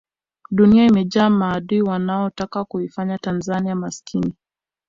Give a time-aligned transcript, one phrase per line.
[0.51, 4.35] dunia imejaa maadui wanaotaka kuifanya tanzania maskini